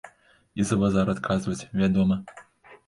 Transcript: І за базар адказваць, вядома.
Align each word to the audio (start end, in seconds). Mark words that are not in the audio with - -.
І 0.63 0.65
за 0.69 0.79
базар 0.83 1.13
адказваць, 1.15 1.61
вядома. 1.85 2.15